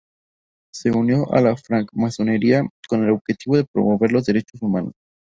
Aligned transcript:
Se 0.73 0.89
unió 0.89 1.31
a 1.31 1.41
la 1.41 1.55
francmasonería 1.55 2.63
con 2.89 3.03
el 3.03 3.11
objetivo 3.11 3.55
de 3.57 3.65
promover 3.71 4.11
los 4.11 4.25
derechos 4.25 4.59
humanos. 4.63 4.93